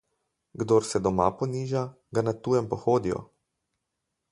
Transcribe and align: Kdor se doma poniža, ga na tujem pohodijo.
Kdor 0.61 0.85
se 0.91 1.01
doma 1.07 1.27
poniža, 1.43 1.85
ga 2.19 2.25
na 2.29 2.35
tujem 2.49 2.73
pohodijo. 2.75 3.23